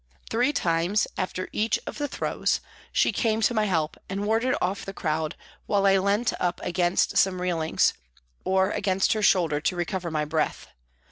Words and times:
Three 0.31 0.51
times, 0.51 1.05
after 1.15 1.47
each 1.51 1.77
of 1.85 1.99
the" 1.99 2.07
throws," 2.17 2.59
she 2.91 3.11
came 3.11 3.39
to 3.41 3.53
my 3.53 3.65
help 3.65 3.97
and 4.09 4.25
warded 4.25 4.55
off 4.59 4.83
the 4.83 4.93
crowd 4.95 5.35
while 5.67 5.85
I 5.85 5.99
leant 5.99 6.33
up 6.39 6.59
against 6.63 7.17
some 7.17 7.39
railings, 7.39 7.93
or 8.43 8.71
against 8.71 9.13
her 9.13 9.21
shoulder 9.21 9.61
to 9.61 9.75
recover 9.75 10.09
my 10.09 10.25
breath. 10.25 10.65